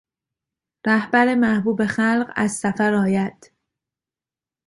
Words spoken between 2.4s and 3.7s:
سفر آید